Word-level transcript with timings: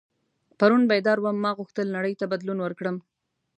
پرون 0.57 0.83
بیدار 0.91 1.17
وم 1.21 1.37
ما 1.43 1.51
غوښتل 1.59 1.87
نړۍ 1.95 2.13
ته 2.19 2.25
بدلون 2.31 2.57
ورکړم. 2.61 2.97